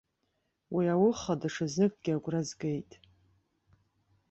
Уи 0.73 0.85
ауха 0.93 1.33
даҽа 1.39 1.65
зныкгьы 1.71 2.11
агәра 2.15 2.41
згеит. 2.47 2.91